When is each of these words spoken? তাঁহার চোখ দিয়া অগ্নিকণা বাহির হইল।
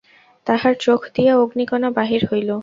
তাঁহার 0.47 0.73
চোখ 0.79 1.01
দিয়া 1.15 1.33
অগ্নিকণা 1.37 1.89
বাহির 1.91 2.21
হইল। 2.31 2.49